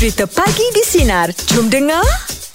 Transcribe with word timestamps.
Cerita 0.00 0.24
Pagi 0.24 0.64
di 0.72 0.80
Sinar. 0.80 1.28
Jom 1.52 1.68
dengar. 1.68 2.00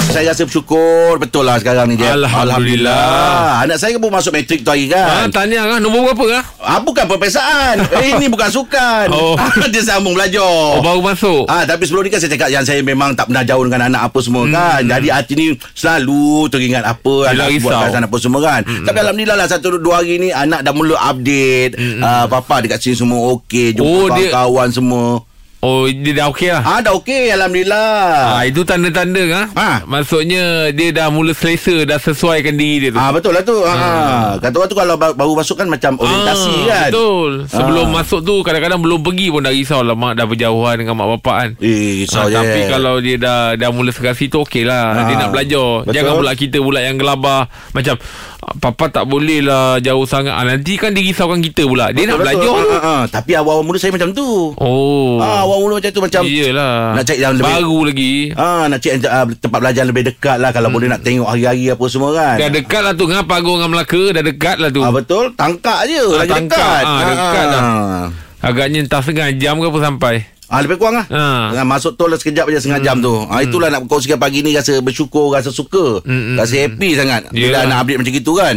Saya 0.09 0.33
rasa 0.33 0.50
bersyukur 0.50 1.21
betul 1.21 1.46
lah 1.46 1.62
sekarang 1.62 1.86
ni 1.86 1.94
Jeb. 1.94 2.25
Alhamdulillah. 2.25 3.62
Anak 3.62 3.78
saya 3.78 3.94
kan 3.94 4.02
pun 4.02 4.10
masuk 4.10 4.33
matrik 4.33 4.66
tu 4.66 4.74
hari 4.74 4.90
Ah, 4.90 5.29
kan. 5.29 5.45
tanya 5.45 5.61
kan 5.61 5.77
nombor 5.77 6.09
berapa 6.09 6.42
ah? 6.42 6.43
Ah, 6.58 6.81
bukan 6.81 7.05
perpesaan. 7.05 7.85
eh, 8.02 8.18
ini 8.18 8.34
bukan 8.34 8.50
sukan. 8.50 9.13
Oh. 9.13 9.38
Dia 9.73 9.86
sambung 9.86 10.18
belajar. 10.18 10.41
Oh, 10.41 10.81
baru 10.81 11.05
masuk. 11.05 11.45
Ah, 11.45 11.70
tapi 11.70 11.86
sebelum 11.86 12.05
ni 12.05 12.09
kan 12.09 12.18
saya 12.18 12.34
cakap 12.34 12.50
yang 12.50 12.66
saya 12.66 12.82
memang 12.82 13.14
tak 13.14 13.30
pernah 13.30 13.46
jauh 13.46 13.62
dengan 13.62 13.93
anak 13.93 14.09
apa 14.09 14.20
semua 14.25 14.50
hmm. 14.50 14.54
kan. 14.54 14.82
Jadi 14.82 15.07
hati 15.14 15.34
ni 15.38 15.48
selalu 15.77 16.50
teringat 16.50 16.82
apa 16.82 17.14
Yelah, 17.30 17.34
anak 17.38 17.48
risau. 17.54 17.70
buat 17.70 17.93
kat 17.93 18.02
apa 18.09 18.18
semua 18.18 18.41
kan. 18.41 18.62
Hmm. 18.66 18.86
Tapi 18.89 18.98
alhamdulillah 19.05 19.38
lah 19.38 19.46
satu 19.46 19.77
dua 19.77 20.02
hari 20.02 20.18
ni 20.18 20.34
anak 20.34 20.66
dah 20.66 20.73
mula 20.73 20.98
update. 20.98 21.77
Hmm. 21.77 22.02
Ah, 22.02 22.25
papa 22.25 22.66
dekat 22.66 22.82
sini 22.82 22.98
semua 22.98 23.38
okey, 23.38 23.77
jumpa 23.77 23.86
Oh, 23.86 24.09
oh, 24.09 24.18
dia- 24.18 24.34
kawan 24.34 24.73
semua. 24.73 25.21
Oh, 25.58 25.84
dia 25.86 26.14
dah 26.14 26.30
okey 26.30 26.50
lah. 26.50 26.62
Ah, 26.62 26.78
dah 26.78 26.94
okey 26.94 27.32
alhamdulillah. 27.32 28.38
Ah, 28.38 28.43
itu 28.43 28.61
tanda-tanda 28.61 29.18
kan? 29.25 29.46
Ah. 29.56 29.78
Maksudnya 29.84 30.43
dia 30.70 30.89
dah 30.92 31.10
mula 31.10 31.32
selesa, 31.32 31.82
dah 31.84 31.98
sesuaikan 31.98 32.53
diri 32.53 32.77
dia 32.79 32.89
tu. 32.91 32.99
Ah 32.99 33.09
betul 33.09 33.31
lah 33.31 33.41
tu. 33.41 33.57
Ah. 33.59 34.38
Kata 34.38 34.53
orang 34.53 34.70
tu 34.70 34.76
kalau 34.76 34.93
ba- 34.93 35.12
baru 35.12 35.34
masuk 35.34 35.55
kan 35.55 35.65
macam 35.65 35.98
orientasi 35.98 36.53
Ah, 36.55 36.65
kan. 36.67 36.89
Betul. 36.89 37.31
Sebelum 37.48 37.85
Ah. 37.88 37.93
masuk 37.95 38.20
tu 38.21 38.35
kadang-kadang 38.39 38.77
belum 38.77 39.02
pergi 39.02 39.27
pun 39.27 39.41
dah 39.41 39.49
risau 39.49 39.81
lah 39.81 39.95
mak 39.95 40.13
dah 40.13 40.26
berjauhan 40.26 40.76
dengan 40.77 40.93
mak 40.93 41.07
bapak 41.17 41.35
kan. 41.35 41.49
Eh, 41.59 42.03
risau 42.03 42.21
Ah, 42.21 42.27
je. 42.27 42.35
tapi 42.35 42.59
kalau 42.67 42.93
dia 42.99 43.15
dah 43.17 43.40
dah 43.55 43.70
mula 43.70 43.90
serasi 43.90 44.27
tu 44.27 44.40
okey 44.40 44.63
lah. 44.63 44.85
Ah, 44.93 45.03
Dia 45.03 45.17
nak 45.17 45.29
belajar. 45.29 45.81
betul. 45.81 45.93
Jangan 45.93 46.13
pula 46.15 46.31
kita 46.35 46.57
pula 46.59 46.79
yang 46.79 46.95
gelabah. 46.95 47.41
Macam 47.71 47.98
ah, 47.98 48.34
papa 48.62 48.90
tak 48.94 49.05
boleh 49.09 49.41
lah 49.41 49.81
jauh 49.81 50.05
sangat. 50.05 50.34
Ah, 50.34 50.45
nanti 50.45 50.77
kan 50.77 50.94
dia 50.94 51.02
risaukan 51.02 51.41
kita 51.41 51.66
pula. 51.66 51.90
Dia 51.90 52.05
nak 52.05 52.22
belajar 52.22 52.45
tu. 52.45 52.73
Ah, 52.73 52.81
ah. 52.81 53.02
Tapi 53.09 53.31
awal-awal 53.34 53.66
mula 53.66 53.77
saya 53.81 53.91
macam 53.94 54.13
tu. 54.13 54.54
Oh. 54.58 55.18
Ah, 55.18 55.45
awal 55.45 55.66
mula 55.66 55.73
macam 55.81 55.91
tu 55.91 56.02
macam 56.02 56.21
Iyalah. 56.26 56.98
nak 56.98 57.04
cari 57.05 57.20
yang 57.21 57.34
lebih 57.38 57.54
Baru 57.58 57.80
lagi. 57.85 58.16
Ah, 58.38 58.63
nak 58.70 58.80
cari 58.81 58.95
uh, 59.02 59.26
tempat 59.38 59.59
belajar 59.62 59.84
lebih 59.85 60.04
dekat 60.08 60.37
lah 60.37 60.49
kalau 60.54 60.70
hmm. 60.70 60.76
boleh 60.77 60.87
nak 60.93 61.02
tengok 61.02 61.27
hari-hari 61.29 61.65
apa 61.74 61.85
semua 61.90 62.10
kan. 62.13 62.35
Dah 62.37 62.49
dekat 62.54 62.82
lah 62.82 62.93
tu. 62.93 63.05
Ngapa 63.05 63.26
Pagur 63.26 63.60
dengan 63.60 63.70
Melaka 63.74 64.04
dah 64.16 64.24
dekat 64.24 64.58
lah 64.62 64.70
tu. 64.72 64.82
Ah 64.86 64.92
betul, 64.94 65.26
tangkak 65.36 65.80
je 65.90 66.04
Ah, 66.06 66.20
lagi 66.24 66.32
tangkak. 66.32 66.56
dekat. 66.56 66.84
Ah, 66.86 67.02
dekat 67.04 67.46
dah. 67.50 67.62
Ah. 67.64 68.04
Agaknya 68.46 68.80
entah 68.86 69.02
setengah 69.02 69.30
jam 69.42 69.58
ke 69.58 69.66
apa 69.66 69.80
sampai. 69.82 70.16
Ah 70.46 70.62
lebih 70.62 70.78
kurang 70.78 70.96
lah. 70.96 71.06
Ah. 71.10 71.54
Ah, 71.54 71.66
masuk 71.66 71.96
tol 71.96 72.14
sekejap 72.14 72.46
je 72.48 72.62
setengah 72.62 72.82
jam 72.84 72.98
tu. 73.00 73.14
Ah 73.28 73.42
itulah 73.42 73.68
nak 73.68 73.86
kongsikan 73.86 74.16
pagi 74.16 74.40
ni 74.40 74.54
rasa 74.54 74.78
bersyukur, 74.78 75.34
rasa 75.34 75.50
suka, 75.50 76.02
Hmm, 76.02 76.34
hmm, 76.34 76.38
rasa 76.38 76.54
happy 76.62 76.90
sangat 76.94 77.22
bila 77.30 77.62
Yelah. 77.62 77.66
nak 77.66 77.78
update 77.82 77.98
macam 78.00 78.14
gitu 78.14 78.34
kan. 78.36 78.56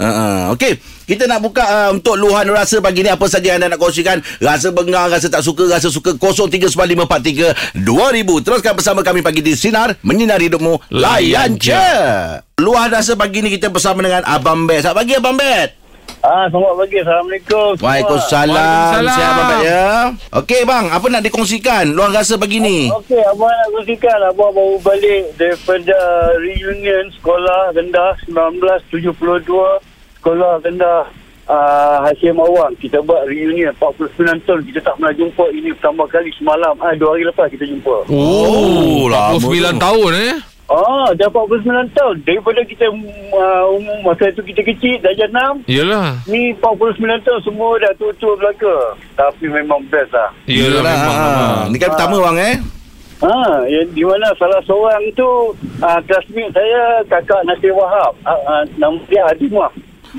Uh, 0.00 0.08
uh. 0.08 0.56
Okey, 0.56 0.80
kita 1.04 1.28
nak 1.28 1.44
buka 1.44 1.60
uh, 1.60 1.92
untuk 1.92 2.16
luahan 2.16 2.48
rasa 2.48 2.80
pagi 2.80 3.04
ni 3.04 3.12
apa 3.12 3.20
saja 3.24 3.52
anda 3.52 3.68
nak 3.68 3.76
kongsikan. 3.76 4.20
Rasa 4.40 4.72
bengar, 4.72 5.08
rasa 5.08 5.28
tak 5.28 5.44
suka, 5.44 5.68
rasa 5.68 5.92
suka 5.92 6.16
0395432000. 6.16 7.76
Teruskan 8.40 8.72
bersama 8.72 9.00
kami 9.00 9.20
pagi 9.20 9.40
di 9.40 9.52
Sinar 9.52 10.00
menyinari 10.00 10.48
hidupmu. 10.48 10.88
Layan 10.88 11.56
je. 11.56 11.76
Luahan 12.56 12.92
rasa 12.92 13.12
pagi 13.12 13.40
ni 13.40 13.52
kita 13.52 13.68
bersama 13.68 14.00
dengan 14.00 14.24
Abang 14.24 14.64
Bet. 14.64 14.84
Selamat 14.84 15.04
pagi 15.04 15.12
Abang 15.16 15.36
Bet. 15.36 15.79
Ah, 16.20 16.44
selamat 16.50 16.74
pagi. 16.76 16.96
Assalamualaikum. 17.00 17.70
Waalaikumsalam. 17.78 18.52
Waalaikumsalam. 18.52 19.14
Sihat 19.14 19.32
Bet 19.40 19.58
ya. 19.62 19.86
Okey 20.42 20.60
bang, 20.66 20.84
apa 20.90 21.06
nak 21.08 21.22
dikongsikan 21.24 21.84
luahan 21.94 22.12
rasa 22.12 22.34
pagi 22.36 22.58
ni? 22.58 22.90
Okey, 22.90 23.22
abang 23.24 23.48
nak 23.48 23.68
kongsikan. 23.72 24.18
Abang 24.26 24.50
baru 24.52 24.76
balik 24.82 25.24
daripada 25.38 25.96
reunion 26.42 27.08
sekolah 27.16 27.72
rendah 27.72 28.12
1972. 28.28 30.20
Sekolah 30.20 30.60
rendah 30.60 31.08
uh, 31.48 31.96
Hashim 32.04 32.36
Awang. 32.36 32.76
Kita 32.76 33.00
buat 33.00 33.24
reunion 33.24 33.72
49 33.80 34.44
tahun. 34.44 34.60
Kita 34.68 34.78
tak 34.84 34.94
pernah 35.00 35.12
jumpa. 35.16 35.44
Ini 35.50 35.72
pertama 35.80 36.04
kali 36.04 36.30
semalam. 36.36 36.74
Ah, 36.78 36.92
dua 36.92 37.16
hari 37.16 37.24
lepas 37.24 37.48
kita 37.48 37.64
jumpa. 37.64 38.12
Oh, 38.12 39.08
lama 39.08 39.40
49 39.40 39.40
tu. 39.40 39.80
tahun 39.80 40.12
eh. 40.20 40.34
Ah, 40.70 41.10
dah 41.18 41.26
49 41.26 41.66
tahun. 41.98 42.16
Daripada 42.22 42.62
kita 42.62 42.86
uh, 42.86 43.64
umur 43.74 43.96
masa 44.06 44.30
tu 44.30 44.42
kita 44.46 44.62
kecil, 44.62 45.02
darjah 45.02 45.26
6. 45.26 45.66
Yalah. 45.66 46.22
Ni 46.30 46.54
49 46.62 47.26
tahun 47.26 47.40
semua 47.42 47.74
dah 47.82 47.90
tua-tua 47.98 48.38
belaka. 48.38 48.94
Tapi 49.18 49.50
memang 49.50 49.82
best 49.90 50.14
lah. 50.14 50.30
Yalah 50.46 50.82
memang. 50.86 50.94
ah. 50.94 51.26
memang. 51.26 51.74
Ni 51.74 51.76
kan 51.82 51.90
pertama 51.98 52.16
bang 52.30 52.38
eh. 52.38 52.56
Ha, 53.20 53.68
yang 53.68 53.90
di 53.92 54.00
mana 54.00 54.32
salah 54.40 54.64
seorang 54.64 55.12
tu 55.12 55.52
uh, 55.84 56.00
classmate 56.08 56.54
saya 56.56 57.04
kakak 57.04 57.42
Nasir 57.44 57.74
Wahab. 57.74 58.16
Uh, 58.24 58.32
uh, 58.32 58.62
nama 58.78 58.96
dia 59.10 59.26
Adimah. 59.28 59.68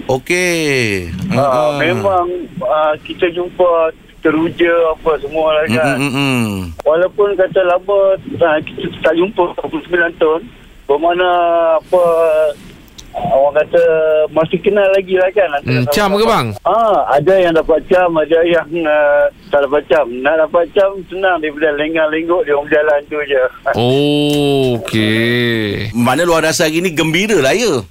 Okey. 0.06 1.10
Uh, 1.32 1.40
uh, 1.40 1.72
memang 1.80 2.28
uh, 2.60 2.94
kita 3.08 3.32
jumpa 3.32 3.90
teruja 4.22 4.74
apa 4.94 5.12
semua 5.20 5.48
lah 5.58 5.66
kan. 5.68 5.98
Hmm, 5.98 6.12
hmm, 6.14 6.14
hmm. 6.14 6.58
Walaupun 6.86 7.34
kata 7.36 7.60
lama 7.66 8.00
uh, 8.18 8.60
kita 8.64 8.88
tak 9.02 9.14
jumpa 9.18 9.44
49 9.68 10.22
tahun. 10.22 10.42
Bermakna 10.86 11.30
apa 11.80 12.04
orang 13.12 13.54
kata 13.64 13.84
masih 14.32 14.60
kenal 14.64 14.88
lagi 14.96 15.20
lah 15.20 15.30
kan. 15.36 15.50
antara 15.52 15.84
Hmm, 15.84 15.92
cam 15.92 16.10
ke 16.16 16.26
bang? 16.26 16.48
Ah, 16.64 16.98
ada 17.12 17.34
yang 17.36 17.54
dapat 17.56 17.80
cam, 17.92 18.12
ada 18.16 18.40
yang 18.48 18.68
uh, 18.88 19.26
tak 19.52 19.68
dapat 19.68 19.84
cam. 19.92 20.08
Nak 20.24 20.36
dapat 20.48 20.64
cam 20.72 20.92
senang 21.12 21.44
daripada 21.44 21.76
lenggang-lenggok 21.76 22.42
dia 22.48 22.54
orang 22.56 22.68
berjalan 22.72 23.00
tu 23.12 23.18
je. 23.28 23.44
Oh, 23.76 24.80
okey. 24.80 25.92
Mana 25.92 26.24
luar 26.24 26.48
rasa 26.48 26.68
hari 26.72 26.80
ni 26.80 26.92
gembira 26.96 27.40
lah 27.44 27.56
ya. 27.56 27.84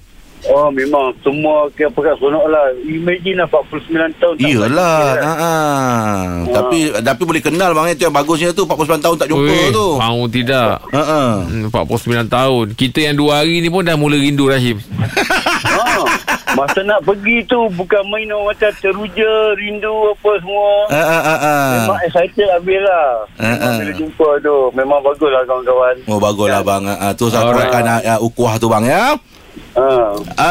Oh 0.43 0.67
memang 0.67 1.13
semua 1.21 1.69
ke 1.69 1.85
apa 1.85 1.99
kan 2.01 2.13
seronok 2.17 2.45
lah. 2.49 2.65
Imagine 2.81 3.37
lah 3.37 3.47
49 3.47 3.93
tahun. 4.17 4.33
tak 4.33 4.41
Iyalah. 4.41 5.05
balik, 5.05 5.21
Ha 5.21 5.21
kan? 5.21 5.37
ah. 5.37 6.25
Tapi 6.49 6.77
tapi 6.97 7.21
boleh 7.21 7.41
kenal 7.41 7.71
bang 7.71 7.93
itu 7.93 8.03
yang 8.03 8.15
bagusnya 8.15 8.49
tu 8.49 8.65
49 8.65 8.97
tahun 8.97 9.15
tak 9.17 9.27
jumpa 9.29 9.53
Oi, 9.53 9.69
tu. 9.69 9.87
Mau 9.95 10.21
tidak. 10.25 10.81
Ha. 10.89 11.01
Hmm, 11.45 11.69
49 11.69 12.25
tahun. 12.27 12.65
Kita 12.73 12.99
yang 13.03 13.15
dua 13.15 13.41
hari 13.41 13.61
ni 13.61 13.69
pun 13.69 13.85
dah 13.85 13.93
mula 13.93 14.17
rindu 14.17 14.49
Rahim. 14.49 14.81
Ha, 15.71 16.03
masa 16.53 16.83
nak 16.83 16.99
pergi 17.01 17.47
tu 17.47 17.55
bukan 17.71 18.03
main 18.11 18.27
orang 18.27 18.51
macam 18.51 18.69
teruja, 18.75 19.31
rindu 19.55 20.11
apa 20.11 20.31
semua. 20.35 20.71
Ha 20.91 20.99
ah 20.99 21.21
ah 21.23 21.39
ah. 21.39 21.67
Memang 21.79 21.99
excited 22.03 22.47
habis 22.49 22.79
lah. 22.81 23.07
Ah, 23.37 23.45
Memang 23.47 23.61
ah. 23.63 23.77
bila 23.79 23.93
jumpa 23.95 24.27
tu. 24.41 24.55
Memang 24.75 24.99
bagus 24.99 25.29
lah 25.31 25.41
kawan-kawan. 25.47 25.95
Oh 26.05 26.19
baguslah 26.19 26.61
bang. 26.61 26.83
Ha, 26.91 27.07
tu 27.15 27.31
saya 27.31 27.47
uh, 27.47 28.19
ukuah 28.19 28.59
tu 28.59 28.67
bang 28.67 28.83
ya. 28.83 29.15
Ha. 29.71 29.87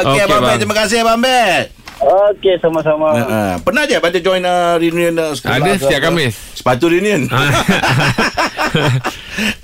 Okey 0.01 0.07
Okey, 0.17 0.21
abang 0.25 0.41
bang. 0.43 0.59
terima 0.59 0.77
kasih 0.77 1.05
abang 1.05 1.21
Bet. 1.21 1.73
Okey, 2.01 2.57
sama-sama. 2.65 3.13
Ha, 3.13 3.23
ah. 3.29 3.53
Pernah 3.61 3.85
je 3.85 4.01
pada 4.01 4.17
join 4.17 4.41
uh, 4.41 4.81
reunion 4.81 5.13
uh, 5.21 5.37
sekolah 5.37 5.61
Ada 5.61 5.71
setiap 5.77 6.01
apa? 6.01 6.07
Khamis. 6.09 6.35
Sepatu 6.57 6.89
reunion. 6.89 7.29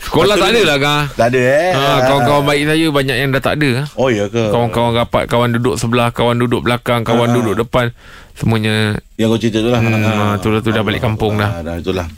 Sekolah 0.06 0.40
tak 0.40 0.56
ada 0.56 0.60
lah 0.64 0.76
kah? 0.80 1.02
tak 1.12 1.28
ada 1.36 1.40
eh. 1.40 1.72
Ha, 1.76 2.08
kawan-kawan 2.08 2.44
baik 2.48 2.62
saya 2.64 2.86
banyak 2.88 3.16
yang 3.16 3.28
dah 3.32 3.42
tak 3.44 3.54
ada. 3.60 3.70
Oh 3.96 4.08
ya 4.08 4.24
ke? 4.28 4.48
Kawan-kawan 4.48 4.92
rapat, 4.96 5.24
kawan 5.28 5.52
duduk 5.52 5.76
sebelah, 5.76 6.08
kawan 6.12 6.40
duduk 6.40 6.64
belakang, 6.64 7.04
kawan 7.04 7.28
Ah. 7.28 7.34
duduk 7.36 7.54
depan. 7.60 7.92
Semuanya 8.36 8.96
Yang 9.16 9.28
kau 9.32 9.40
cerita 9.40 9.58
tu 9.64 9.70
lah. 9.72 9.80
Hmm, 9.80 10.36
tu 10.40 10.48
lah 10.52 10.60
tu 10.60 10.70
dah 10.72 10.84
balik 10.84 11.00
kampung 11.04 11.40
dah. 11.40 11.60
Ah, 11.60 11.62
dah 11.64 11.76
itulah. 11.80 12.08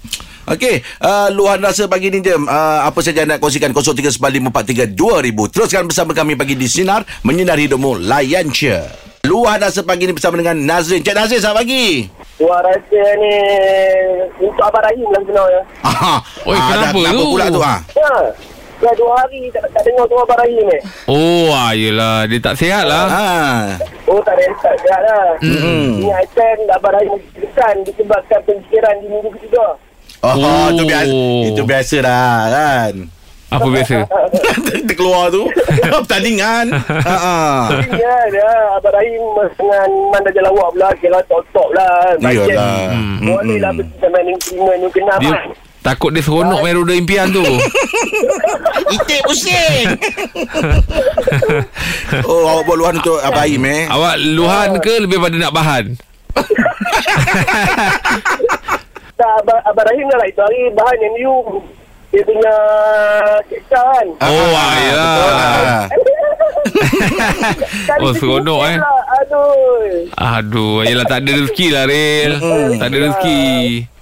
Okey, 0.49 0.81
uh, 1.05 1.28
luahan 1.28 1.61
rasa 1.61 1.87
pagi 1.87 2.09
ni 2.09 2.25
jom. 2.25 2.49
Uh, 2.49 2.81
apa 2.89 2.99
saja 3.05 3.28
nak 3.28 3.39
kongsikan 3.39 3.71
0395432000. 3.77 5.53
Teruskan 5.53 5.84
bersama 5.84 6.17
kami 6.17 6.41
pagi 6.41 6.57
di 6.57 6.65
Sinar 6.65 7.05
menyinari 7.27 7.69
hidupmu 7.69 8.01
layan 8.01 8.49
je. 8.49 9.08
Luahan 9.25 9.59
rasa 9.61 9.83
pagi 9.83 10.06
ni 10.06 10.15
bersama 10.15 10.39
dengan 10.39 10.55
Nazrin. 10.56 11.03
Cik 11.03 11.11
Nazrin, 11.12 11.41
selamat 11.41 11.59
pagi. 11.59 12.06
Wah 12.39 12.62
rasa 12.62 13.01
ni 13.19 13.34
untuk 14.39 14.62
Abang 14.62 14.84
Rahim 14.84 15.09
lah 15.09 15.21
sebenarnya. 15.21 15.62
Ah, 15.89 16.19
Oi, 16.47 16.55
dah- 16.55 16.69
kenapa 16.71 16.95
kenapa 16.95 17.19
tu? 17.19 17.27
pula 17.28 17.45
tu 17.51 17.61
ah? 17.61 17.78
Ha. 17.83 18.15
Dah 18.78 18.95
dua 18.95 19.11
hari 19.19 19.51
tak, 19.51 19.67
tak 19.69 19.83
dengar 19.83 20.07
suara 20.07 20.23
Abang 20.23 20.39
Rahim 20.39 20.62
ni. 20.62 20.78
Oh, 21.05 21.51
ah, 21.51 21.71
yelah. 21.75 22.17
Dia 22.25 22.39
tak 22.39 22.55
sihat 22.55 22.84
lah. 22.87 23.05
Ah. 23.05 23.62
Oh 24.07 24.23
tak 24.23 24.39
ada 24.39 24.47
tak 24.62 24.75
sihat 24.78 25.01
lah. 25.03 25.27
Hmm. 25.43 25.99
Ini 25.99 26.11
item 26.17 26.57
Abang 26.71 26.95
Rahim 26.95 27.11
ditekan 27.19 27.75
disebabkan 27.83 28.41
pensikiran 28.47 28.95
di 28.97 29.07
minggu 29.09 29.31
ketiga. 29.34 29.67
Oh, 30.21 30.34
Oh. 30.34 30.67
itu 30.71 30.83
biasa. 30.84 31.15
Itu 31.49 31.62
biasa 31.65 31.97
dah 32.01 32.39
kan. 32.49 32.95
Apa 33.48 33.65
biasa? 33.74 33.97
Dia 34.78 34.95
keluar 34.95 35.28
tu 35.28 35.48
pertandingan. 36.04 36.68
Ha 37.09 37.16
ah. 37.16 37.62
Ya 37.89 38.16
dah 38.28 38.77
Abang 38.77 38.92
Rahim 38.92 39.22
dengan 39.54 39.89
Manda 40.10 40.30
Jalawak 40.30 40.68
pula 40.71 40.89
kira 40.97 41.18
top-top 41.24 41.68
lah. 41.72 42.12
Iyalah. 42.18 42.92
Hmm. 42.92 43.24
Boleh 43.24 43.56
lah 43.59 43.71
Hmm. 43.71 43.80
bersama 43.80 44.12
main 44.15 44.28
instrumen 44.30 44.77
ni 44.78 44.89
kena 44.91 45.15
Dia 45.18 45.36
takut 45.78 46.12
dia 46.12 46.21
seronok 46.21 46.60
main 46.60 46.77
roda 46.77 46.92
impian 46.92 47.33
tu. 47.33 47.41
Itik 48.91 49.21
pusing. 49.24 49.86
oh, 52.22 52.44
awak 52.47 52.62
buat 52.65 52.77
luahan 52.77 52.97
untuk 52.98 53.16
Abang 53.18 53.47
Aim 53.47 53.65
eh. 53.65 53.89
Awak 53.89 54.15
luhan 54.28 54.71
ke 54.78 54.94
lebih 55.01 55.16
pada 55.18 55.36
nak 55.39 55.54
bahan? 55.54 55.84
Tak 59.10 59.30
Abang, 59.41 59.60
Abang 59.65 59.86
Rahim 59.86 60.06
dah 60.06 60.18
lah 60.18 60.28
itu 60.28 60.39
hari 60.39 60.60
bahan 60.71 60.98
yang 61.01 61.15
you 61.18 61.34
dia 62.09 62.22
punya 62.25 62.55
kisah 63.47 63.84
kan. 63.84 64.07
Oh, 64.25 64.49
Ah, 64.49 64.57
ah, 64.57 64.72
ya. 64.81 64.95
lah. 64.97 65.84
Oh, 68.01 68.13
seronok, 68.13 68.60
eh. 68.65 68.77
lah, 68.77 69.01
Aduh. 69.19 70.09
Aduh, 70.16 70.77
yelah 70.84 71.05
tak 71.05 71.25
ada 71.25 71.31
rezeki 71.34 71.66
lah, 71.69 71.84
Ril. 71.84 72.33
Tak 72.77 72.89
ada 72.89 72.97
rezeki. 72.99 73.43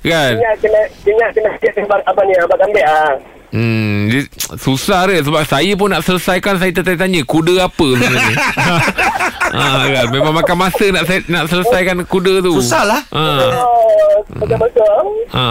Kan? 0.06 0.32
Ingat 0.38 0.56
kena 0.62 0.81
ingat 1.03 1.31
kena 1.35 1.50
sikit 1.58 1.82
abang, 1.82 2.03
abang 2.06 2.26
ni 2.26 2.35
abang 2.38 2.58
kambing 2.62 2.87
ah. 2.87 3.11
Hmm, 3.48 4.06
dia, 4.06 4.26
susah 4.64 5.06
dia 5.06 5.20
sebab 5.20 5.43
saya 5.43 5.72
pun 5.72 5.88
nak 5.88 6.02
selesaikan 6.02 6.56
saya 6.56 6.72
tertanya 6.72 7.22
kuda 7.22 7.64
apa 7.64 7.87
sebenarnya. 7.88 8.37
ha, 9.52 9.62
kan? 9.94 10.06
Memang 10.08 10.34
makan 10.34 10.56
masa 10.58 10.87
nak 10.88 11.04
se- 11.04 11.26
nak 11.26 11.46
selesaikan 11.46 12.02
kuda 12.02 12.40
tu. 12.40 12.52
Susah 12.56 12.82
lah. 12.82 13.00
Ha. 13.08 13.25
Macam-macam. 14.28 15.02
Ha. 15.28 15.44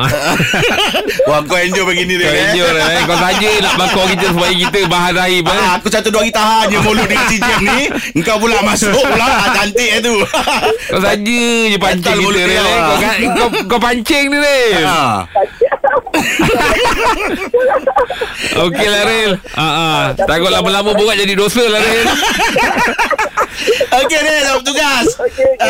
Wah 1.26 1.40
kau 1.42 1.56
enjoy 1.56 1.86
begini 1.86 2.18
Kau 2.18 2.28
dia 2.28 2.44
enjoy 2.50 2.70
lah, 2.70 2.88
eh. 2.92 3.02
Kau 3.04 3.18
saja 3.18 3.50
nak 3.62 3.74
bakar 3.76 4.06
kita 4.08 4.26
supaya 4.30 4.54
kita 4.54 4.80
bahan 4.86 5.14
rahim 5.16 5.44
eh. 5.46 5.62
Aku 5.74 5.88
satu 5.88 6.10
dua 6.10 6.22
hari 6.22 6.32
tahan 6.32 6.66
je 6.68 6.78
mulut 6.80 7.06
dengan 7.06 7.26
CJM 7.26 7.62
ni 7.62 7.80
Engkau 8.14 8.36
pula 8.38 8.60
masuk 8.62 8.92
pula 8.92 9.26
ah, 9.26 9.50
Cantik 9.54 9.90
eh 9.90 10.02
tu 10.02 10.16
Kau 10.86 11.00
saja 11.00 11.42
je 11.66 11.78
pancing 11.78 12.18
kita 12.18 12.42
dia. 12.42 12.56
Eh. 12.58 12.80
kau, 12.80 12.98
kan- 12.98 13.20
kau, 13.32 13.48
kau 13.68 13.80
pancing 13.80 14.26
ni 14.28 14.38
Rel. 14.38 14.84
Okey 18.56 18.88
lah 18.88 19.04
Rel. 19.04 19.32
Ha, 19.56 19.68
ha. 19.68 19.88
Takut 20.16 20.52
lama-lama 20.52 20.92
borak 20.96 21.16
jadi 21.20 21.34
dosa 21.36 21.64
lah 21.66 21.80
Rel. 21.80 22.06
Okey 23.96 24.20
ni 24.20 24.32
dah 24.44 24.54
bertugas 24.60 25.08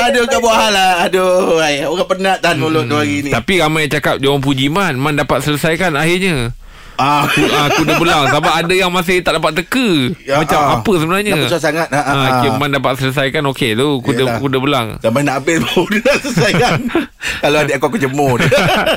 Aduh 0.09 0.25
kau 0.25 0.41
buat 0.41 0.57
hal 0.57 0.73
lah 0.73 1.05
Aduh 1.05 1.61
ay, 1.61 1.85
Orang 1.85 2.09
penat 2.09 2.41
tahan 2.41 2.57
mulut 2.57 2.89
dua 2.89 3.05
hari 3.05 3.21
ni 3.21 3.29
Tapi 3.29 3.61
ramai 3.61 3.85
yang 3.85 3.93
cakap 4.01 4.17
dia 4.17 4.33
orang 4.33 4.41
puji 4.41 4.73
Man. 4.73 4.97
Man 4.97 5.15
dapat 5.15 5.45
selesaikan 5.45 5.93
akhirnya. 5.93 6.49
Ah. 6.97 7.25
Ah, 7.29 7.67
kuda 7.71 7.93
belang 7.97 8.23
Sebab 8.31 8.51
ada 8.51 8.73
yang 8.73 8.91
masih 8.91 9.21
tak 9.21 9.39
dapat 9.39 9.63
teka 9.63 10.15
Ya, 10.23 10.41
Macam 10.41 10.59
ah. 10.59 10.75
apa 10.79 10.91
sebenarnya 10.97 11.31
Dah 11.35 11.43
besar 11.47 11.61
sangat. 11.61 11.87
Ah, 11.91 11.97
ah, 11.97 12.01
ah, 12.01 12.15
ah. 12.15 12.27
okay, 12.39 12.49
Man 12.57 12.71
dapat 12.71 12.93
selesaikan 12.99 13.43
Okey 13.51 13.71
tu 13.73 13.87
Kuda 14.01 14.23
Yelah. 14.25 14.39
kuda 14.39 14.57
belang 14.59 14.87
Sampai 14.99 15.21
nak 15.23 15.43
habis 15.43 15.61
dia 15.91 15.99
dah 16.01 16.17
selesai 16.19 16.51
kan 16.55 16.79
Kalau 17.43 17.57
adik 17.61 17.75
aku 17.77 17.85
aku 17.93 17.97
jemur 18.01 18.37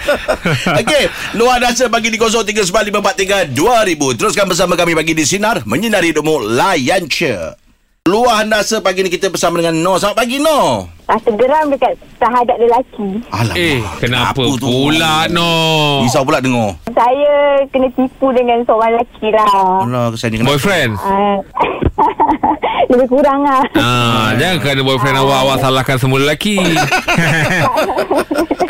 Okey 0.81 1.05
Luar 1.37 1.61
dasa 1.61 1.87
bagi 1.87 2.09
di 2.09 2.19
0395432000 2.19 4.19
Teruskan 4.19 4.47
bersama 4.49 4.75
kami 4.75 4.97
bagi 4.97 5.13
di 5.13 5.23
Sinar 5.23 5.63
Menyinari 5.69 6.11
hidupmu 6.11 6.57
Layan 6.57 7.05
je 7.07 7.68
Luar 8.09 8.41
dasa 8.49 8.81
pagi 8.81 9.05
ni 9.05 9.13
kita 9.13 9.29
bersama 9.29 9.61
dengan 9.61 9.85
Noh 9.85 10.01
Selamat 10.01 10.25
pagi 10.25 10.41
Noh 10.41 10.89
Rasa 11.05 11.29
geram 11.29 11.69
dekat 11.69 11.93
terhadap 12.17 12.57
lelaki. 12.57 13.21
Alamak 13.29 13.57
Eh 13.61 13.85
kenapa 14.01 14.33
apa 14.33 14.57
tu? 14.57 14.65
pula 14.65 15.29
no 15.29 15.53
Risau 16.09 16.25
pula 16.25 16.41
dengar 16.41 16.73
Saya 16.89 17.61
kena 17.69 17.93
tipu 17.93 18.33
dengan 18.33 18.65
seorang 18.65 18.97
lelaki 18.97 19.29
lah. 19.29 19.85
Allah 19.85 20.09
kesan 20.17 20.33
dia 20.33 20.41
Boyfriend 20.41 20.97
Uh, 21.05 21.37
lebih 22.89 23.09
kurang 23.11 23.45
lah. 23.45 23.63
Ah, 23.77 24.33
jangan 24.39 24.57
kerana 24.63 24.81
boyfriend 24.87 25.19
awak 25.19 25.39
awak 25.45 25.57
salahkan 25.59 25.99
semua 25.99 26.23
lelaki. 26.23 26.57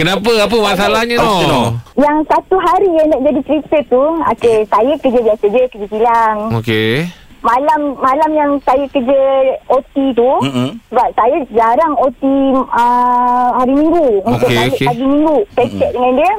Kenapa? 0.00 0.49
Apa 0.49 0.56
masalahnya 0.56 1.20
tu, 1.20 1.29
no? 1.44 1.46
Noh? 1.46 1.69
Yang 2.00 2.17
satu 2.32 2.56
hari 2.56 2.88
yang 2.88 3.06
nak 3.12 3.20
jadi 3.20 3.40
cerita 3.44 3.79
tu, 3.93 4.00
okay, 4.32 4.64
saya 4.67 4.93
kerja 4.96 5.20
biasa 5.23 5.44
je, 5.44 5.62
kerja 5.70 5.87
kilang. 5.93 6.37
Okey. 6.56 7.05
Malam 7.40 7.81
malam 7.96 8.31
yang 8.32 8.50
saya 8.61 8.82
kerja 8.88 9.19
OT 9.69 9.94
tu, 10.12 10.31
Mm-mm. 10.43 10.75
sebab 10.88 11.08
saya 11.12 11.37
jarang 11.49 11.94
OT 11.96 12.23
uh, 12.67 13.49
hari 13.55 13.73
Minggu. 13.73 14.06
Untuk 14.23 14.43
Okey, 14.44 14.58
balik 14.58 14.75
okey. 14.75 14.87
pagi 14.87 15.05
Minggu. 15.05 15.37
Saya 15.52 15.67
check 15.73 15.90
dengan 15.93 16.12
dia. 16.14 16.32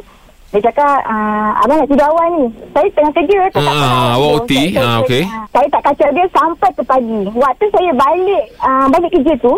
Dia 0.50 0.62
cakap, 0.66 0.98
uh, 1.06 1.50
abang 1.56 1.78
nak 1.78 1.88
tidur 1.88 2.04
awal 2.06 2.28
ni. 2.34 2.46
Saya 2.74 2.88
tengah 2.92 3.13
kerja. 3.13 3.40
Tak 3.48 3.62
Ah, 3.62 3.69
tak- 3.69 4.12
awak 4.12 4.31
OT? 4.36 4.51
saya- 4.51 4.81
Ah, 4.81 4.96
okey. 5.00 5.24
ah, 5.24 5.46
Saya 5.48 5.68
tak 5.69 5.81
kacau 5.84 6.10
dia 6.10 6.25
sampai 6.30 6.69
ke 6.74 6.84
pagi. 6.84 7.22
Waktu 7.31 7.66
saya 7.69 7.92
balik 7.96 8.44
uh, 8.60 8.86
balik 8.90 9.12
kerja 9.13 9.34
tu, 9.40 9.54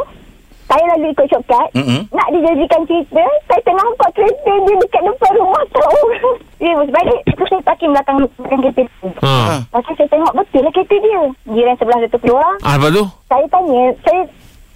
saya 0.71 0.85
lalu 0.95 1.11
ikut 1.11 1.27
shortcut. 1.27 1.69
Mm-mm. 1.75 2.01
Nak 2.15 2.27
dijadikan 2.31 2.81
cerita, 2.87 3.25
saya 3.43 3.61
tengah 3.67 3.83
nampak 3.83 4.09
kereta 4.15 4.53
dia 4.63 4.75
dekat 4.79 5.01
depan 5.03 5.31
rumah 5.35 5.63
tahu. 5.75 5.99
dia 6.63 6.71
balik, 6.87 7.19
tu 7.27 7.43
saya 7.51 7.61
parking 7.67 7.91
belakang, 7.91 8.17
belakang 8.39 8.59
kereta 8.63 8.81
tu. 8.87 9.07
Ha. 9.19 9.59
Lepas 9.67 9.81
tu 9.83 9.91
saya 9.99 10.07
tengok 10.07 10.33
betul 10.39 10.61
lah 10.63 10.71
kereta 10.71 10.95
dia. 10.95 11.21
Jiran 11.51 11.75
sebelah 11.75 11.97
tu 12.07 12.19
keluar. 12.23 12.51
Ah, 12.63 12.79
lepas 12.79 12.89
tu? 12.95 13.03
Saya 13.27 13.45
tanya, 13.51 13.83
saya 14.07 14.21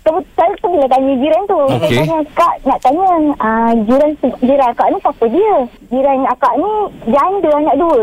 saya 0.05 0.51
pergi 0.61 0.85
tanya 0.85 1.13
jiran 1.17 1.41
tu. 1.47 1.59
Okey. 1.63 1.79
Saya 1.79 2.03
tanya, 2.03 2.17
Kak 2.35 2.55
nak 2.67 2.79
tanya, 2.83 3.09
uh, 3.39 3.71
jiran 3.87 4.11
jiran 4.43 4.67
akak 4.69 4.87
ni 4.91 4.97
siapa 4.99 5.25
dia? 5.31 5.55
Jiran 5.89 6.19
akak 6.27 6.53
ni 6.59 6.71
janda 7.07 7.51
anak 7.55 7.75
dua. 7.79 7.99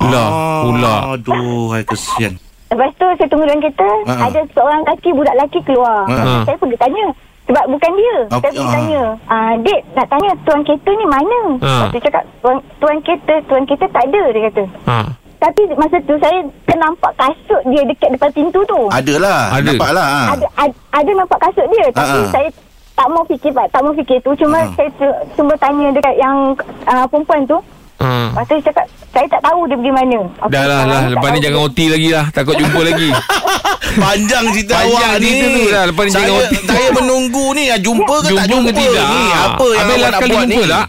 Pula, 0.00 0.24
pula. 0.66 0.94
Aduh 1.14 1.70
hai 1.76 1.84
kesian 1.86 2.40
Lepas 2.72 2.90
tu 2.94 3.06
saya 3.12 3.28
tunggu 3.28 3.44
dalam 3.44 3.60
kereta, 3.60 3.88
ha. 4.06 4.12
ada 4.24 4.40
seorang 4.48 4.80
lelaki, 4.82 5.10
budak 5.12 5.34
lelaki 5.34 5.60
keluar. 5.62 6.08
Ha. 6.08 6.40
Saya 6.42 6.56
pergi 6.56 6.78
tanya. 6.78 7.06
Sebab 7.42 7.64
bukan 7.68 7.92
dia. 7.92 8.16
Okey, 8.24 8.38
Saya 8.38 8.50
pergi 8.50 8.64
ha. 8.64 8.72
tanya. 8.72 9.02
Ah, 9.26 9.52
Dek, 9.58 9.80
nak 9.92 10.06
tanya 10.08 10.30
tuan 10.42 10.60
kereta 10.62 10.90
ni 10.90 11.06
mana? 11.06 11.40
Ha. 11.58 11.68
Lepas 11.68 11.88
tu 11.90 12.00
cakap, 12.00 12.22
tuan, 12.40 12.56
tuan 12.78 12.96
kereta, 13.02 13.34
tuan 13.44 13.62
kereta 13.62 13.86
tak 13.88 14.04
ada, 14.06 14.22
dia 14.26 14.40
kata. 14.48 14.64
Ha. 14.86 14.96
Tapi 15.36 15.62
masa 15.74 15.98
tu 16.00 16.14
saya 16.16 16.38
ternampak 16.64 17.12
kasut 17.12 17.62
dia 17.66 17.82
dekat 17.82 18.14
depan 18.14 18.30
pintu 18.30 18.62
tu. 18.62 18.80
Adalah 18.88 19.50
Ada. 19.52 19.68
Nampak 19.68 19.90
lah 19.90 20.06
ha. 20.06 20.22
ada, 20.30 20.46
ada 20.56 20.74
ada 20.92 21.10
nampak 21.12 21.38
kasut 21.40 21.66
dia 21.66 21.86
tapi 21.90 22.18
ha. 22.20 22.30
saya 22.30 22.48
tak 22.94 23.08
mau 23.10 23.26
fikir 23.26 23.50
pak 23.50 23.66
tak 23.68 23.82
mau 23.82 23.90
fikir 23.90 24.22
tu 24.22 24.30
cuma 24.36 24.62
Ha. 24.62 24.70
saya 24.70 24.86
tu- 24.94 25.18
cuma 25.34 25.50
tanya 25.56 25.90
dekat 25.90 26.14
yang 26.14 26.54
uh, 26.86 27.04
perempuan 27.10 27.42
tu 27.42 27.58
Ha. 28.02 28.08
lepas 28.28 28.44
tu 28.44 28.54
dia 28.54 28.64
cakap 28.66 28.84
saya 29.08 29.26
tak 29.28 29.42
tahu 29.42 29.60
dia 29.64 29.76
pergi 29.76 29.92
mana. 29.92 30.18
Okey, 30.40 30.50
Dah 30.50 30.64
lah 30.64 30.80
lah. 30.82 31.02
Lepas 31.06 31.28
ni 31.28 31.38
jangan 31.38 31.58
OT 31.62 31.78
lagi 31.86 32.08
lah. 32.10 32.24
Takut 32.28 32.54
jumpa 32.56 32.80
lagi. 32.82 33.08
Panjang 34.02 34.44
cerita 34.50 34.72
Panjang 34.74 34.88
awak 34.88 35.12
ni. 35.14 35.28
cerita 35.28 35.46
tu 35.46 35.62
dah. 35.68 35.82
Lepas 35.84 36.02
ni 36.02 36.10
saya, 36.10 36.24
jangan 36.24 36.40
OT. 36.40 36.54
saya 36.64 36.88
menunggu 36.92 37.46
ni. 37.52 37.64
Ah, 37.68 37.78
Jumpa 37.78 38.14
ke 38.16 38.28
tak 38.30 38.46
Jumpa 38.48 38.48
jumpa 38.48 38.66
ke 38.66 38.72
tidak? 38.74 39.04
ni? 39.06 39.22
Apa 39.30 39.66
yang 39.68 39.78
Habis 39.78 39.94
awak 39.94 40.08
nak 40.08 40.18
kali 40.18 40.32
buat 40.32 40.42
jumpa 40.42 40.62
ni? 40.62 40.72
tak? 40.72 40.86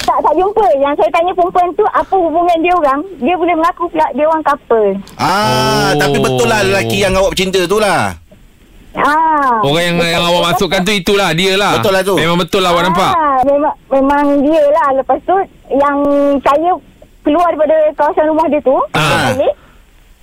Tak 0.00 0.18
tak 0.18 0.34
jumpa. 0.34 0.66
Yang 0.76 0.94
saya 0.96 1.10
tanya 1.12 1.32
perempuan 1.32 1.68
tu 1.70 1.84
apa 1.86 2.14
hubungan 2.18 2.56
dia 2.58 2.72
orang? 2.74 3.00
Dia 3.16 3.34
boleh 3.36 3.54
mengaku 3.54 3.84
pula 3.86 4.06
dia 4.10 4.24
orang 4.26 4.42
couple. 4.42 4.86
Ah, 5.16 5.30
Oh. 5.30 5.88
Tapi 5.96 6.16
betul 6.18 6.46
lah 6.46 6.60
lelaki 6.60 6.98
yang 6.98 7.12
awak 7.14 7.30
bercinta 7.30 7.60
tu 7.64 7.78
lah. 7.78 8.00
Ah. 8.92 9.62
Orang 9.62 9.82
yang, 9.84 9.96
yang 10.02 10.24
awak 10.24 10.50
masukkan 10.50 10.82
tu 10.82 10.90
Itulah 10.90 11.30
dia 11.30 11.54
lah. 11.54 11.78
Betul 11.78 11.92
lah 11.92 12.02
tu. 12.02 12.14
Memang 12.16 12.36
betul 12.36 12.58
lah 12.58 12.70
awak 12.70 12.84
nampak. 12.84 13.12
Ah, 13.12 13.38
memang 13.44 13.74
memang 13.88 14.22
dia 14.40 14.62
lah. 14.68 14.88
Lepas 14.94 15.18
tu 15.22 15.36
yang 15.72 15.96
saya 16.40 16.70
keluar 17.20 17.48
daripada 17.48 17.76
kawasan 17.94 18.26
rumah 18.26 18.46
dia 18.46 18.60
tu 18.60 18.76
Ah. 18.92 19.30
balik 19.30 19.54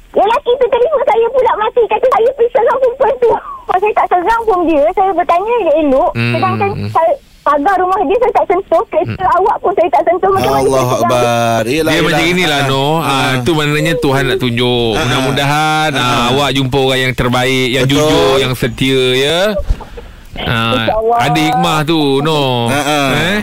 Lelaki 0.10 0.50
tu 0.52 0.66
telefon 0.66 1.02
saya 1.04 1.26
pula 1.30 1.52
mati. 1.58 1.82
Kata 1.86 2.08
saya 2.08 2.30
pergi 2.34 2.50
serang 2.50 2.80
perempuan 2.80 3.14
tu. 3.18 3.30
Kalau 3.30 3.78
saya 3.84 3.94
tak 3.94 4.08
serang 4.10 4.42
pun 4.44 4.60
dia. 4.66 4.84
Saya 4.92 5.12
bertanya 5.14 5.54
dia 5.62 5.74
elok 5.78 6.12
Hmm. 6.12 6.34
Sedangkan 6.34 6.70
saya, 6.90 7.12
pagar 7.44 7.76
rumah 7.78 8.00
dia 8.02 8.18
saya 8.18 8.34
tak 8.34 8.46
sentuh. 8.48 8.84
Kereta 8.88 9.26
awak 9.36 9.56
pun 9.60 9.72
saya 9.72 9.90
tak 9.92 10.04
sentuh. 10.04 10.30
Macam 10.32 10.50
mana 10.50 10.64
Allah 10.64 10.88
Akbar. 10.96 11.60
Yelah, 11.62 11.68
Dia 11.86 11.94
yelah. 11.94 12.08
macam 12.08 12.26
inilah 12.26 12.60
no. 12.66 12.86
Ah, 12.98 13.32
Tu 13.38 13.52
maknanya 13.52 13.94
Tuhan 13.96 14.24
nak 14.26 14.38
tunjuk. 14.40 14.92
Ah. 14.92 15.02
Mudah-mudahan 15.04 15.90
ah, 15.94 16.24
Awak 16.32 16.50
jumpa 16.56 16.78
orang 16.80 17.00
yang 17.04 17.14
terbaik 17.14 17.68
Yang 17.70 17.86
Betul. 17.86 18.00
jujur 18.02 18.32
Yang 18.40 18.54
setia 18.58 19.04
ya. 19.14 19.40
InsyaAllah. 20.34 21.18
ada 21.20 21.40
hikmah 21.44 21.78
tu 21.84 22.00
no. 22.22 22.42
Ah, 22.68 22.80
ah. 22.80 23.08
eh 23.14 23.40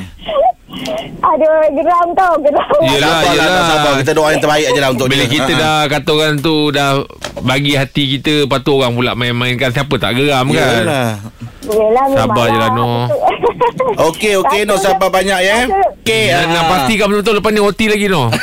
Ada 1.16 1.48
geram 1.70 2.06
tau 2.12 2.34
Geram 2.36 2.68
Yelah, 2.82 3.08
Sabar 3.08 3.22
lah, 3.22 3.32
yelah. 3.32 3.48
tak 3.48 3.64
sabar. 3.66 3.92
Kita 3.96 4.12
doa 4.12 4.28
yang 4.28 4.40
terbaik 4.40 4.66
aje 4.66 4.80
lah 4.80 4.90
untuk 4.90 5.06
Bila 5.06 5.22
dia. 5.22 5.32
kita 5.32 5.46
Ha, 5.46 5.54
ha. 5.54 5.60
dah 5.60 5.78
kata 5.88 6.10
orang 6.12 6.36
tu 6.38 6.54
dah 6.68 6.90
bagi 7.40 7.72
hati 7.72 8.04
kita 8.12 8.34
Lepas 8.44 8.60
tu 8.60 8.70
orang 8.72 8.92
pula 8.92 9.12
main-mainkan 9.12 9.70
Siapa 9.70 9.94
tak 9.96 10.14
geram 10.14 10.46
kan 10.48 10.82
Yelah. 10.82 11.08
Yelah 11.64 12.04
Sabar 12.12 12.44
je 12.46 12.56
lah, 12.56 12.68
lah. 12.68 12.70
Noh. 12.72 13.04
Okey, 14.10 14.34
okey 14.36 14.60
Noh 14.64 14.76
sabar 14.76 15.08
banyak 15.08 15.40
ya. 15.40 15.58
Okey. 15.96 16.24
Dan 16.28 16.50
nak 16.50 16.60
ah. 16.60 16.68
pastikan 16.68 17.06
betul-betul 17.06 17.34
lepas 17.36 17.50
ni 17.50 17.60
OT 17.60 17.80
lagi 17.86 18.06
no 18.06 18.28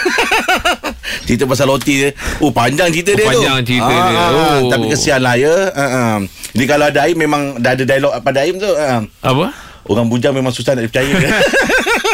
Cerita 1.22 1.44
pasal 1.46 1.68
roti 1.68 1.94
dia. 1.98 2.10
Oh, 2.40 2.50
panjang 2.50 2.90
cerita 2.90 3.12
Oh, 3.12 3.16
dia 3.16 3.26
tu. 3.26 3.30
panjang 3.36 3.58
cerita 3.62 3.88
dia. 3.88 4.02
ah, 4.02 4.30
Oh. 4.58 4.58
Tapi 4.68 4.86
kesian 4.90 5.20
lah 5.20 5.36
ya. 5.36 5.54
Ha, 5.70 5.86
ha. 5.86 6.04
Jadi 6.50 6.66
kalau 6.66 6.86
ada 6.88 7.00
Aim 7.04 7.16
memang 7.16 7.56
dah 7.58 7.72
ada 7.72 7.84
dialog 7.84 8.12
pada 8.20 8.42
Aim 8.42 8.58
tu. 8.58 8.68
Ha. 8.68 9.00
Apa? 9.22 9.46
Orang 9.84 10.08
bujang 10.08 10.32
memang 10.32 10.50
susah 10.50 10.74
nak 10.74 10.88
dipercaya. 10.88 11.12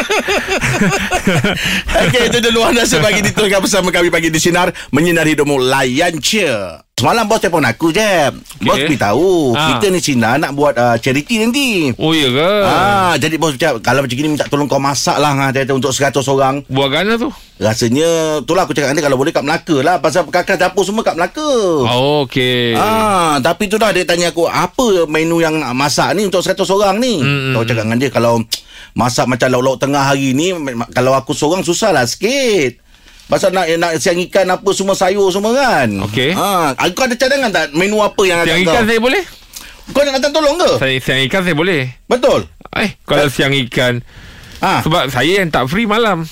Okey, 2.08 2.22
itu 2.32 2.38
dulu 2.50 2.64
anda 2.64 2.84
sebagi 2.84 3.20
diteruskan 3.24 3.60
bersama 3.60 3.88
kami 3.92 4.08
pagi 4.08 4.28
di 4.32 4.40
Sinar. 4.40 4.72
Menyinari 4.90 5.36
hidupmu 5.36 5.60
layan 5.60 6.18
cia. 6.20 6.82
Semalam 6.98 7.30
bos 7.30 7.38
telefon 7.38 7.62
aku 7.62 7.94
je. 7.94 8.34
Bos 8.58 8.74
Okey. 8.74 8.90
beritahu. 8.90 9.54
Ah. 9.54 9.78
Kita 9.78 9.86
ni 9.94 10.02
Sinar 10.02 10.42
nak 10.42 10.50
buat 10.58 10.74
uh, 10.74 10.98
charity 10.98 11.46
nanti. 11.46 11.94
Oh 11.94 12.10
iya 12.10 12.26
ke? 12.26 12.50
Ah, 12.66 13.14
jadi 13.14 13.38
bos 13.38 13.54
cakap 13.54 13.78
kalau 13.86 14.02
macam 14.02 14.18
gini 14.18 14.34
minta 14.34 14.50
tolong 14.50 14.66
kau 14.66 14.82
masak 14.82 15.14
lah 15.22 15.30
ha, 15.30 15.54
kata, 15.54 15.78
untuk 15.78 15.94
100 15.94 16.18
orang. 16.26 16.66
Buat 16.66 16.88
gana 16.90 17.14
tu? 17.14 17.30
Rasanya 17.62 18.42
itulah 18.42 18.66
aku 18.66 18.74
cakap 18.74 18.98
dia 18.98 19.02
kalau 19.06 19.18
boleh 19.18 19.30
kat 19.30 19.46
Melaka 19.46 19.78
lah 19.82 19.98
pasal 20.02 20.26
kakak 20.26 20.58
dapur 20.58 20.82
semua 20.82 21.06
kat 21.06 21.14
Melaka. 21.14 21.50
Oh, 21.86 22.26
okey. 22.26 22.74
Ah, 22.74 23.38
tapi 23.46 23.70
tu 23.70 23.78
dah 23.78 23.94
dia 23.94 24.02
tanya 24.02 24.34
aku 24.34 24.50
apa 24.50 25.06
menu 25.06 25.38
yang 25.38 25.54
nak 25.54 25.78
masak 25.78 26.18
ni 26.18 26.26
untuk 26.26 26.42
100 26.42 26.58
orang 26.66 26.98
ni. 26.98 27.22
Hmm, 27.22 27.54
Kau 27.54 27.62
cakap 27.62 27.86
dengan 27.86 27.98
dia 28.02 28.10
kalau 28.10 28.42
masak 28.92 29.28
macam 29.28 29.48
lauk-lauk 29.52 29.80
tengah 29.80 30.04
hari 30.04 30.32
ni 30.32 30.52
kalau 30.94 31.12
aku 31.12 31.32
seorang 31.32 31.64
susahlah 31.64 32.04
sikit. 32.04 32.80
Pasal 33.28 33.52
nak 33.52 33.68
nak 33.76 33.92
siang 34.00 34.16
ikan 34.24 34.48
apa 34.48 34.70
semua 34.72 34.96
sayur 34.96 35.28
semua 35.28 35.52
kan. 35.52 35.88
Okey. 36.08 36.32
Ha, 36.32 36.72
kau 36.96 37.04
ada 37.04 37.12
cadangan 37.12 37.52
tak 37.52 37.76
menu 37.76 38.00
apa 38.00 38.22
yang 38.24 38.40
Siang 38.40 38.64
ikan 38.64 38.84
kau? 38.84 38.88
saya 38.88 39.00
boleh? 39.04 39.22
Kau 39.92 40.00
nak 40.00 40.14
datang 40.16 40.32
tolong 40.32 40.56
ke? 40.56 40.70
Saya, 40.80 40.96
siang 40.96 41.20
ikan 41.28 41.40
saya 41.44 41.56
boleh. 41.56 41.92
Betul. 42.08 42.48
Eh, 42.76 42.96
kalau 43.04 43.28
siang 43.28 43.52
ikan. 43.68 44.00
Ha. 44.64 44.80
Sebab 44.80 45.12
saya 45.12 45.44
yang 45.44 45.52
tak 45.52 45.68
free 45.68 45.84
malam. 45.84 46.24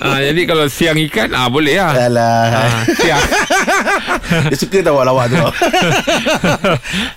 Ah, 0.00 0.18
Jadi 0.18 0.42
kalau 0.42 0.66
siang 0.66 0.98
ikan 1.02 1.30
ah 1.30 1.46
Boleh 1.46 1.74
lah 1.74 1.92
Alah. 1.94 2.44
ah, 2.50 2.80
Siang 2.94 3.22
Dia 4.50 4.56
suka 4.56 4.80
tahu 4.80 4.98
lawak 4.98 5.28
tu. 5.28 5.36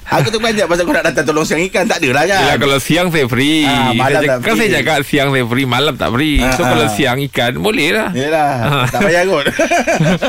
Aku 0.09 0.27
tu 0.27 0.37
banyak 0.37 0.63
pasal 0.63 0.83
kau 0.83 0.91
nak 0.91 1.05
datang 1.05 1.25
tolong 1.25 1.43
siang 1.43 1.63
ikan. 1.63 1.83
Tak 1.83 1.99
ada 1.99 2.09
lah 2.11 2.23
kan? 2.25 2.41
Yelah, 2.41 2.57
kalau 2.57 2.77
siang 2.77 3.07
saya 3.07 3.25
free 3.25 3.63
Ah, 3.63 3.91
malam 3.91 4.19
saya, 4.19 4.29
tak 4.29 4.37
Kan 4.37 4.53
free. 4.53 4.59
saya 4.59 4.69
cakap 4.77 4.97
siang 5.03 5.27
saya 5.29 5.45
free 5.45 5.65
Malam 5.65 5.93
tak 5.93 6.09
free 6.11 6.37
So 6.51 6.61
Ah, 6.61 6.67
kalau 6.69 6.85
siang 6.89 7.17
ikan 7.23 7.51
Boleh 7.57 7.87
lah 7.91 8.09
Yelah. 8.11 8.87
tak 8.87 8.99
payah 9.01 9.23
kot. 9.23 9.45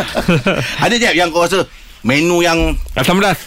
ada 0.85 0.95
je 0.95 1.09
yang 1.11 1.29
kau 1.29 1.43
rasa 1.43 1.67
menu 2.01 2.41
yang 2.41 2.59
Asam 2.95 3.19
pedas 3.19 3.39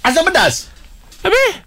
asam 0.00 0.24
pedas? 0.24 0.72
Habis 1.20 1.60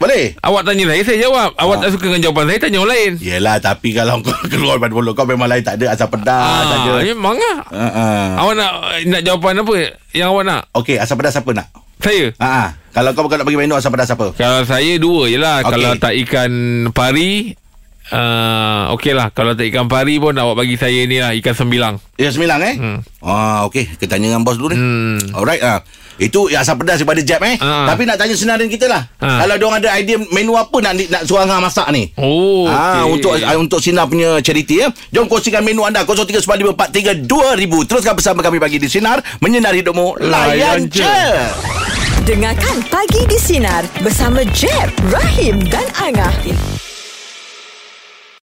Boleh? 0.00 0.32
Awak 0.40 0.62
tanya 0.64 0.84
saya 0.88 1.02
Saya 1.04 1.18
jawab 1.20 1.52
Awak 1.54 1.76
Ah. 1.76 1.80
tak 1.82 1.90
suka 1.92 2.04
dengan 2.08 2.22
jawapan 2.22 2.44
saya 2.46 2.58
Tanya 2.58 2.78
orang 2.78 2.90
lain 2.90 3.12
Yelah 3.20 3.56
tapi 3.58 3.88
kalau 3.92 4.18
kau 4.18 4.32
keluar 4.50 4.74
daripada 4.74 4.94
mulut 4.94 5.12
kau 5.12 5.22
memang 5.22 5.44
lain 5.44 5.60
tak 5.60 5.76
ada 5.76 5.92
asam 5.92 6.08
pedas 6.08 6.32
Ah, 6.32 6.62
saja. 6.66 6.92
memang 7.04 7.36
lah 7.36 7.56
Ha. 7.68 8.04
Awak 8.38 8.54
nak 8.56 8.72
Nak 9.04 9.20
jawapan 9.22 9.60
apa 9.60 9.74
Yang 10.10 10.28
awak 10.30 10.44
nak 10.44 10.60
Okey, 10.72 10.96
asam 10.96 11.14
pedas 11.14 11.36
apa 11.36 11.50
nak? 11.52 11.68
Saya 12.00 12.32
Ha 12.34 12.48
ah. 12.48 12.68
Kalau 12.90 13.12
kau 13.12 13.22
bukan 13.22 13.36
nak 13.36 13.46
bagi 13.46 13.60
menu 13.60 13.76
asam 13.76 13.92
pedas 13.92 14.08
apa? 14.08 14.32
Kalau 14.32 14.64
saya 14.64 14.96
dua 14.96 15.28
je 15.28 15.36
lah 15.36 15.60
okay. 15.60 15.68
Kalau 15.70 15.92
tak 15.94 16.14
ikan 16.18 16.50
pari 16.90 17.52
uh, 18.10 18.90
Okey 18.90 19.12
lah 19.12 19.28
Kalau 19.30 19.52
tak 19.52 19.68
ikan 19.68 19.84
pari 19.84 20.16
pun 20.16 20.32
Awak 20.32 20.56
bagi 20.56 20.74
saya 20.74 21.04
ni 21.04 21.20
lah 21.20 21.30
Ikan 21.32 21.52
sembilang 21.52 22.00
Ya 22.16 22.28
sembilan 22.28 22.58
eh? 22.62 22.74
Hmm. 22.74 22.98
Ah, 23.20 23.64
okey. 23.64 23.84
Kita 23.94 24.10
tanya 24.10 24.28
dengan 24.28 24.42
bos 24.42 24.56
dulu 24.56 24.72
ni. 24.72 24.76
Hmm. 24.76 25.20
Alright 25.32 25.60
ah. 25.60 25.80
Itu 26.20 26.52
yang 26.52 26.60
asam 26.60 26.76
pedas 26.76 27.00
daripada 27.00 27.24
Jeb 27.24 27.40
eh. 27.40 27.56
Ah. 27.64 27.88
Tapi 27.88 28.04
nak 28.04 28.20
tanya 28.20 28.36
senarin 28.36 28.68
kita 28.68 28.84
lah. 28.84 29.08
Ah. 29.16 29.40
Kalau 29.40 29.56
dia 29.56 29.68
ada 29.80 29.88
idea 29.96 30.20
menu 30.28 30.52
apa 30.60 30.76
nak 30.84 30.92
nak 31.08 31.22
suruh 31.24 31.40
Angah 31.40 31.64
masak 31.64 31.88
ni. 31.88 32.12
Oh 32.20 32.68
Ah 32.68 33.08
okey. 33.08 33.16
untuk 33.16 33.32
untuk 33.56 33.80
Sinar 33.80 34.04
punya 34.04 34.36
charity 34.44 34.84
ya. 34.84 34.92
Jom 35.08 35.24
kongsikan 35.32 35.64
menu 35.64 35.80
anda 35.88 36.04
0395432000. 36.04 37.88
Teruskan 37.88 38.12
bersama 38.12 38.44
kami 38.44 38.60
pagi 38.60 38.76
di 38.76 38.92
Sinar 38.92 39.24
menyinari 39.40 39.80
hidupmu. 39.80 40.20
Layan 40.20 40.84
je. 40.92 41.08
Dengarkan 42.28 42.84
Pagi 42.92 43.24
di 43.26 43.38
Sinar 43.40 43.88
bersama 44.04 44.44
Jeb, 44.52 44.92
Rahim 45.08 45.56
dan 45.72 45.88
Angah. 45.96 46.30